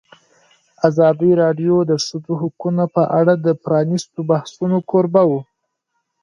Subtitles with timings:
[0.87, 5.41] ازادي راډیو د د ښځو حقونه په اړه د پرانیستو بحثونو کوربه وه.